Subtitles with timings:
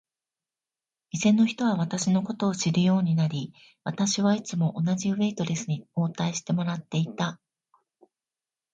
[1.11, 3.53] 店の人は私のことを知るようになり、
[3.83, 7.39] 私はいつも同じウェイトレスに応対してもらっていた。